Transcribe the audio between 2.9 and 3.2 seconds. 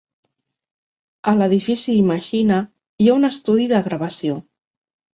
hi